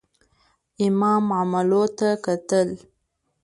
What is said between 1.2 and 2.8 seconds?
عملو ته کتل.